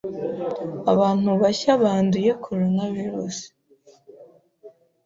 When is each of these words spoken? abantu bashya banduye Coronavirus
abantu 0.91 1.29
bashya 1.41 1.71
banduye 1.83 2.31
Coronavirus 2.45 3.37